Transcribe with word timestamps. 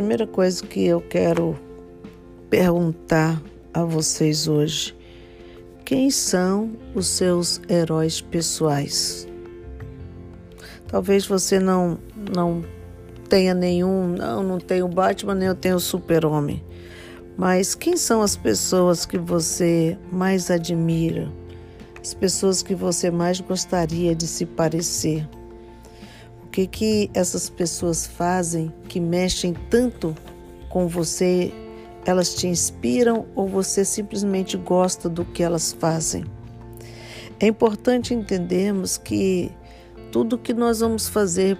primeira 0.00 0.26
coisa 0.26 0.64
que 0.64 0.86
eu 0.86 0.98
quero 0.98 1.58
perguntar 2.48 3.38
a 3.74 3.84
vocês 3.84 4.48
hoje: 4.48 4.96
quem 5.84 6.10
são 6.10 6.70
os 6.94 7.06
seus 7.06 7.60
heróis 7.68 8.18
pessoais? 8.18 9.28
Talvez 10.88 11.26
você 11.26 11.60
não 11.60 11.98
não 12.34 12.64
tenha 13.28 13.52
nenhum, 13.52 14.08
não, 14.08 14.42
não 14.42 14.58
tenho 14.58 14.88
Batman, 14.88 15.34
nem 15.34 15.48
eu 15.48 15.54
tenho 15.54 15.78
Super-Homem. 15.78 16.64
Mas 17.36 17.74
quem 17.74 17.94
são 17.94 18.22
as 18.22 18.36
pessoas 18.36 19.04
que 19.04 19.18
você 19.18 19.98
mais 20.10 20.50
admira? 20.50 21.30
As 22.00 22.14
pessoas 22.14 22.62
que 22.62 22.74
você 22.74 23.10
mais 23.10 23.38
gostaria 23.38 24.14
de 24.14 24.26
se 24.26 24.46
parecer? 24.46 25.28
Que 26.60 26.66
que 26.66 27.10
essas 27.14 27.48
pessoas 27.48 28.06
fazem 28.06 28.70
que 28.86 29.00
mexem 29.00 29.54
tanto 29.70 30.14
com 30.68 30.86
você? 30.86 31.50
Elas 32.04 32.34
te 32.34 32.48
inspiram 32.48 33.24
ou 33.34 33.48
você 33.48 33.82
simplesmente 33.82 34.58
gosta 34.58 35.08
do 35.08 35.24
que 35.24 35.42
elas 35.42 35.72
fazem? 35.72 36.24
É 37.38 37.46
importante 37.46 38.12
entendermos 38.12 38.98
que 38.98 39.50
tudo 40.12 40.36
que 40.36 40.52
nós 40.52 40.80
vamos 40.80 41.08
fazer 41.08 41.56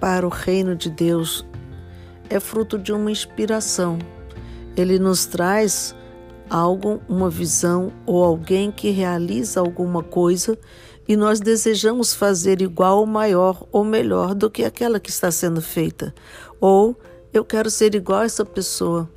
para 0.00 0.26
o 0.26 0.30
reino 0.30 0.74
de 0.74 0.88
Deus 0.88 1.44
é 2.30 2.40
fruto 2.40 2.78
de 2.78 2.90
uma 2.90 3.10
inspiração. 3.10 3.98
Ele 4.74 4.98
nos 4.98 5.26
traz 5.26 5.94
algo, 6.48 7.02
uma 7.06 7.28
visão 7.28 7.92
ou 8.06 8.24
alguém 8.24 8.70
que 8.70 8.88
realiza 8.88 9.60
alguma 9.60 10.02
coisa 10.02 10.58
e 11.08 11.16
nós 11.16 11.40
desejamos 11.40 12.12
fazer 12.12 12.60
igual 12.60 12.98
ou 12.98 13.06
maior 13.06 13.66
ou 13.72 13.82
melhor 13.82 14.34
do 14.34 14.50
que 14.50 14.62
aquela 14.62 15.00
que 15.00 15.08
está 15.08 15.30
sendo 15.30 15.62
feita. 15.62 16.14
Ou 16.60 16.94
eu 17.32 17.44
quero 17.44 17.70
ser 17.70 17.94
igual 17.94 18.20
a 18.20 18.24
essa 18.26 18.44
pessoa. 18.44 19.08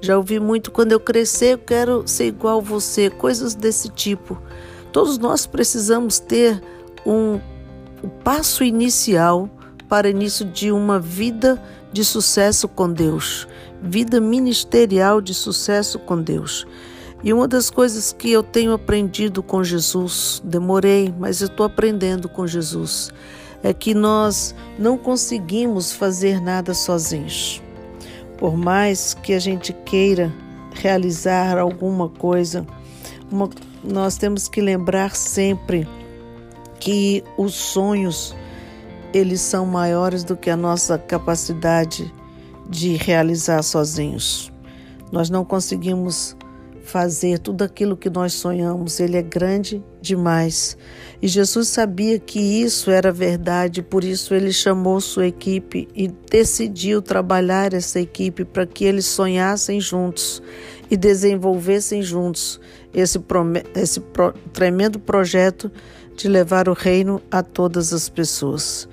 Já 0.00 0.16
ouvi 0.16 0.38
muito 0.38 0.70
quando 0.70 0.92
eu 0.92 1.00
crescer, 1.00 1.54
eu 1.54 1.58
quero 1.58 2.04
ser 2.06 2.28
igual 2.28 2.58
a 2.58 2.62
você, 2.62 3.10
coisas 3.10 3.54
desse 3.54 3.88
tipo. 3.88 4.40
Todos 4.92 5.18
nós 5.18 5.44
precisamos 5.44 6.20
ter 6.20 6.62
um 7.04 7.40
o 8.02 8.08
passo 8.08 8.64
inicial 8.64 9.50
para 9.88 10.08
início 10.08 10.44
de 10.44 10.72
uma 10.72 10.98
vida 10.98 11.62
de 11.92 12.04
sucesso 12.04 12.68
com 12.68 12.90
Deus, 12.90 13.46
vida 13.82 14.20
ministerial 14.20 15.20
de 15.20 15.34
sucesso 15.34 15.98
com 15.98 16.22
Deus. 16.22 16.66
E 17.22 17.32
uma 17.32 17.46
das 17.46 17.68
coisas 17.68 18.12
que 18.12 18.30
eu 18.30 18.42
tenho 18.42 18.72
aprendido 18.72 19.42
com 19.42 19.62
Jesus, 19.62 20.40
demorei, 20.44 21.14
mas 21.18 21.40
eu 21.40 21.48
estou 21.48 21.66
aprendendo 21.66 22.28
com 22.28 22.46
Jesus, 22.46 23.12
é 23.62 23.74
que 23.74 23.92
nós 23.92 24.54
não 24.78 24.96
conseguimos 24.96 25.92
fazer 25.92 26.40
nada 26.40 26.72
sozinhos. 26.72 27.62
Por 28.38 28.56
mais 28.56 29.12
que 29.12 29.34
a 29.34 29.38
gente 29.38 29.72
queira 29.84 30.32
realizar 30.72 31.58
alguma 31.58 32.08
coisa, 32.08 32.66
uma, 33.30 33.50
nós 33.84 34.16
temos 34.16 34.48
que 34.48 34.62
lembrar 34.62 35.14
sempre 35.14 35.86
que 36.78 37.22
os 37.36 37.54
sonhos 37.54 38.34
eles 39.12 39.40
são 39.40 39.66
maiores 39.66 40.24
do 40.24 40.36
que 40.36 40.48
a 40.48 40.56
nossa 40.56 40.96
capacidade 40.96 42.12
de 42.68 42.96
realizar 42.96 43.62
sozinhos. 43.62 44.50
Nós 45.12 45.28
não 45.28 45.44
conseguimos 45.44 46.36
fazer 46.90 47.38
tudo 47.38 47.62
aquilo 47.62 47.96
que 47.96 48.10
nós 48.10 48.32
sonhamos, 48.32 48.98
ele 48.98 49.16
é 49.16 49.22
grande 49.22 49.82
demais. 50.02 50.76
E 51.22 51.28
Jesus 51.28 51.68
sabia 51.68 52.18
que 52.18 52.40
isso 52.40 52.90
era 52.90 53.12
verdade, 53.12 53.80
por 53.80 54.02
isso 54.02 54.34
ele 54.34 54.52
chamou 54.52 55.00
sua 55.00 55.28
equipe 55.28 55.86
e 55.94 56.08
decidiu 56.08 57.00
trabalhar 57.00 57.72
essa 57.72 58.00
equipe 58.00 58.44
para 58.44 58.66
que 58.66 58.84
eles 58.84 59.06
sonhassem 59.06 59.80
juntos 59.80 60.42
e 60.90 60.96
desenvolvessem 60.96 62.02
juntos 62.02 62.60
esse, 62.92 63.20
esse 63.76 64.00
pro, 64.00 64.32
tremendo 64.52 64.98
projeto 64.98 65.70
de 66.16 66.26
levar 66.26 66.68
o 66.68 66.72
reino 66.72 67.22
a 67.30 67.40
todas 67.40 67.92
as 67.92 68.08
pessoas. 68.08 68.88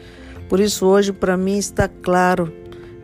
Por 0.48 0.60
isso, 0.60 0.86
hoje, 0.86 1.12
para 1.12 1.36
mim, 1.36 1.58
está 1.58 1.88
claro 1.88 2.54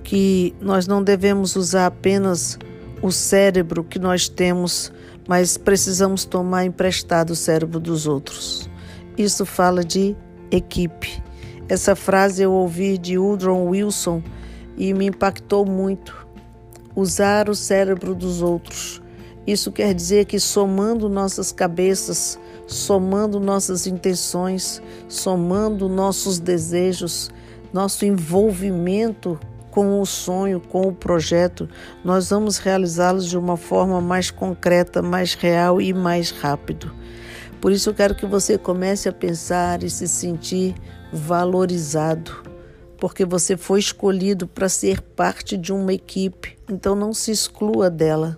que 0.03 0.53
nós 0.61 0.85
não 0.85 1.01
devemos 1.01 1.55
usar 1.55 1.87
apenas 1.87 2.59
o 3.03 3.11
cérebro 3.11 3.83
que 3.83 3.99
nós 3.99 4.29
temos, 4.29 4.89
mas 5.27 5.57
precisamos 5.57 6.23
tomar 6.23 6.63
emprestado 6.63 7.31
o 7.31 7.35
cérebro 7.35 7.77
dos 7.77 8.07
outros. 8.07 8.69
Isso 9.17 9.45
fala 9.45 9.83
de 9.83 10.15
equipe. 10.49 11.21
Essa 11.67 11.97
frase 11.97 12.41
eu 12.41 12.53
ouvi 12.53 12.97
de 12.97 13.17
Woodrow 13.17 13.67
Wilson 13.67 14.23
e 14.77 14.93
me 14.93 15.07
impactou 15.07 15.65
muito. 15.65 16.25
Usar 16.95 17.49
o 17.49 17.55
cérebro 17.55 18.15
dos 18.15 18.41
outros. 18.41 19.01
Isso 19.45 19.69
quer 19.69 19.93
dizer 19.93 20.23
que 20.23 20.39
somando 20.39 21.09
nossas 21.09 21.51
cabeças, 21.51 22.39
somando 22.65 23.37
nossas 23.37 23.85
intenções, 23.85 24.81
somando 25.09 25.89
nossos 25.89 26.39
desejos, 26.39 27.29
nosso 27.73 28.05
envolvimento 28.05 29.37
com 29.73 29.99
o 29.99 30.05
sonho, 30.05 30.59
com 30.59 30.81
o 30.87 30.93
projeto, 30.93 31.67
nós 32.05 32.29
vamos 32.29 32.59
realizá-los 32.59 33.25
de 33.27 33.35
uma 33.35 33.57
forma 33.57 33.99
mais 33.99 34.29
concreta, 34.29 35.01
mais 35.01 35.33
real 35.33 35.81
e 35.81 35.91
mais 35.91 36.29
rápido. 36.29 36.93
Por 37.59 37.71
isso 37.71 37.89
eu 37.89 37.93
quero 37.95 38.13
que 38.13 38.27
você 38.27 38.55
comece 38.55 39.09
a 39.09 39.11
pensar 39.11 39.81
e 39.81 39.89
se 39.89 40.07
sentir 40.07 40.75
valorizado, 41.11 42.43
porque 42.99 43.25
você 43.25 43.57
foi 43.57 43.79
escolhido 43.79 44.45
para 44.45 44.69
ser 44.69 45.01
parte 45.01 45.57
de 45.57 45.73
uma 45.73 45.91
equipe, 45.91 46.55
então 46.69 46.93
não 46.93 47.11
se 47.11 47.31
exclua 47.31 47.89
dela. 47.89 48.37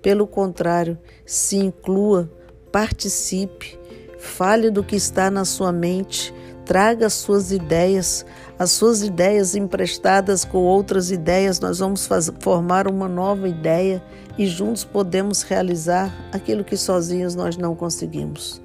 Pelo 0.00 0.28
contrário, 0.28 0.96
se 1.26 1.56
inclua 1.56 2.30
participe, 2.70 3.76
fale 4.16 4.70
do 4.70 4.84
que 4.84 4.94
está 4.94 5.28
na 5.28 5.44
sua 5.44 5.72
mente, 5.72 6.32
traga 6.68 7.06
as 7.06 7.14
suas 7.14 7.50
ideias, 7.50 8.26
as 8.58 8.72
suas 8.72 9.02
ideias 9.02 9.56
emprestadas 9.56 10.44
com 10.44 10.58
outras 10.58 11.10
ideias, 11.10 11.58
nós 11.60 11.78
vamos 11.78 12.06
formar 12.40 12.86
uma 12.86 13.08
nova 13.08 13.48
ideia 13.48 14.02
e 14.36 14.46
juntos 14.46 14.84
podemos 14.84 15.40
realizar 15.40 16.14
aquilo 16.30 16.62
que 16.62 16.76
sozinhos 16.76 17.34
nós 17.34 17.56
não 17.56 17.74
conseguimos. 17.74 18.60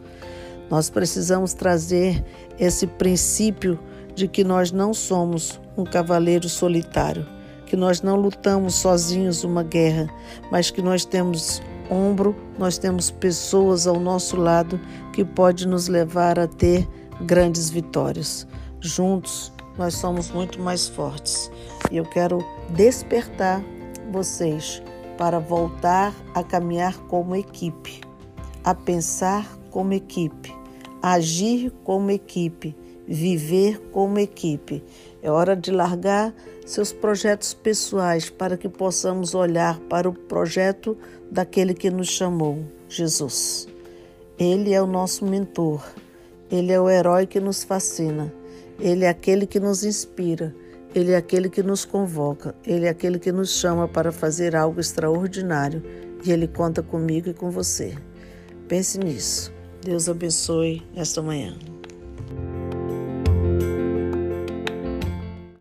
Nós 0.70 0.90
precisamos 0.90 1.54
trazer 1.54 2.22
esse 2.60 2.86
princípio 2.86 3.80
de 4.14 4.28
que 4.28 4.44
nós 4.44 4.70
não 4.70 4.94
somos 4.94 5.58
um 5.78 5.86
cavaleiro 5.86 6.50
solitário, 6.50 7.26
que 7.66 7.78
nós 7.78 8.02
não 8.02 8.18
lutamos 8.18 8.76
sozinhos 8.76 9.46
uma 9.46 9.64
guerra, 9.64 10.10
mas 10.52 10.70
que 10.70 10.82
nós 10.82 11.06
temos 11.06 11.62
ombro, 11.90 12.36
nós 12.60 12.78
temos 12.78 13.10
pessoas 13.10 13.88
ao 13.88 13.98
nosso 13.98 14.36
lado 14.36 14.78
que 15.14 15.24
pode 15.24 15.66
nos 15.66 15.88
levar 15.88 16.38
a 16.38 16.48
ter 16.48 16.86
grandes 17.24 17.70
vitórias. 17.70 18.48
Juntos, 18.80 19.52
nós 19.78 19.96
somos 19.96 20.30
muito 20.32 20.62
mais 20.62 20.88
fortes. 20.88 21.52
E 21.92 21.98
eu 21.98 22.06
quero 22.06 22.40
despertar 22.70 23.64
vocês 24.12 24.82
para 25.18 25.40
voltar 25.40 26.14
a 26.34 26.44
caminhar 26.44 26.98
como 27.08 27.36
equipe, 27.36 28.02
a 28.64 28.74
pensar 28.76 29.48
como 29.72 29.94
equipe, 29.94 30.54
agir 31.02 31.72
como 31.84 32.12
equipe, 32.12 32.76
viver 33.08 33.80
como 33.92 34.20
equipe. 34.20 34.84
É 35.22 35.32
hora 35.32 35.56
de 35.56 35.72
largar 35.72 36.34
seus 36.66 36.92
projetos 36.92 37.54
pessoais 37.54 38.30
para 38.30 38.58
que 38.58 38.70
possamos 38.70 39.34
olhar 39.34 39.80
para 39.82 40.08
o 40.08 40.14
projeto 40.14 40.98
daquele 41.32 41.74
que 41.74 41.90
nos 41.90 42.10
chamou, 42.10 42.64
Jesus. 42.88 43.68
Ele 44.38 44.74
é 44.74 44.82
o 44.82 44.88
nosso 44.88 45.26
mentor, 45.26 45.84
ele 46.54 46.72
é 46.72 46.80
o 46.80 46.88
herói 46.88 47.26
que 47.26 47.40
nos 47.40 47.64
fascina, 47.64 48.32
ele 48.80 49.06
é 49.06 49.10
aquele 49.10 49.48
que 49.48 49.60
nos 49.60 49.84
inspira, 49.84 50.56
ele 50.94 51.12
é 51.12 51.16
aquele 51.16 51.50
que 51.50 51.64
nos 51.64 51.84
convoca, 51.84 52.54
ele 52.64 52.86
é 52.86 52.90
aquele 52.90 53.18
que 53.18 53.32
nos 53.32 53.50
chama 53.50 53.88
para 53.88 54.12
fazer 54.12 54.56
algo 54.56 54.80
extraordinário 54.80 55.82
e 56.24 56.32
ele 56.32 56.48
conta 56.48 56.84
comigo 56.84 57.28
e 57.28 57.34
com 57.34 57.50
você. 57.50 57.98
Pense 58.68 59.00
nisso. 59.00 59.52
Deus 59.84 60.08
abençoe 60.08 60.84
esta 60.96 61.24
manhã. 61.24 61.58